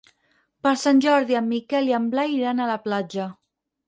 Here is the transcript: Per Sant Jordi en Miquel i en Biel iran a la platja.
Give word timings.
Per 0.67 0.71
Sant 0.83 1.01
Jordi 1.05 1.37
en 1.39 1.45
Miquel 1.51 1.91
i 1.91 1.93
en 1.97 2.07
Biel 2.13 2.33
iran 2.37 2.63
a 2.65 2.71
la 2.71 2.79
platja. 2.87 3.29